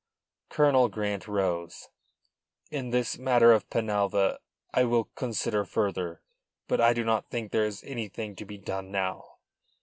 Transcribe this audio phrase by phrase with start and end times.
[0.49, 1.89] Colonel Grant rose.
[2.71, 4.39] "In this matter of Penalva,
[4.73, 6.23] I will consider further.
[6.67, 9.35] But I do not think there is anything to be done now.